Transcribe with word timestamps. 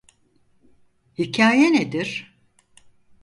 Hikaye 1.17 1.71
nedir? 1.73 2.35